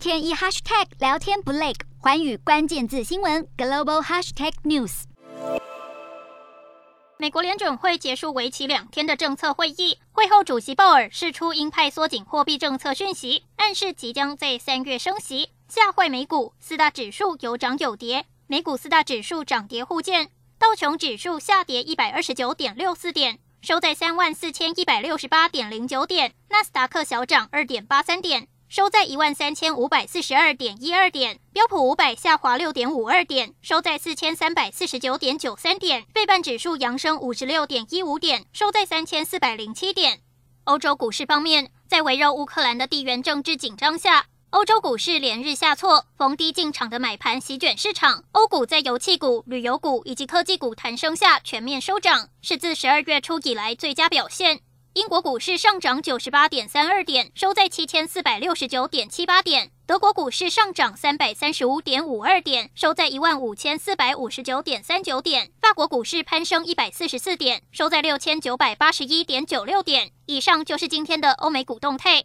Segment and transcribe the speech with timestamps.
[0.00, 5.02] 天一 hashtag 聊天不累，寰宇关键字新闻 global hashtag news。
[7.18, 15.50] 美国联准会结束为期两天的政策会议，会后主席鲍尔释出鹰派缩紧货币政策讯息，暗示即将在三月升息。
[15.68, 23.38] 吓坏美股，四大指数有涨有跌，美股四大指数涨跌互见，道琼指数下跌一百二十九点六四点。
[23.60, 40.20] 收在三万四千一百六十八点零九点，纳斯达克小涨二点八三点，收在一万三千五百四十二点一二点，标普五百下滑六点五二点，收在四千三百四十九点九三点，费半指数扬升五十六点一五点，收在三千四百零七点。
[40.66, 44.26] 欧洲股市方面，在围绕乌克兰的地缘政治紧张下。
[44.50, 48.22] 欧洲股市连日下挫，逢低进场的买盘席卷市场。
[48.30, 54.60] 欧股在油气股、旅游股以及科技股弹升下全面收涨，是自十二月初以来最佳表现。
[54.94, 59.70] 英国股市上涨九十八点三二点，收在七千四百六十九点七八点。
[59.86, 65.52] 德国股市上涨三百三十五点五二点，收在一万五千四百五十九点三九点。
[65.60, 70.10] 法国股市攀升一百四十四点，收在六千九百八十一点九六点。
[70.26, 72.24] 以上就是今天的欧美股动态。